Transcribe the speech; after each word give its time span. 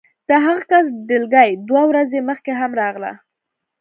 د 0.29 0.31
هغه 0.45 0.63
کس 0.69 0.85
ډلګۍ 1.07 1.49
دوه 1.67 1.83
ورځې 1.89 2.19
مخکې 2.29 2.51
هم 2.59 2.71
راغله 2.81 3.13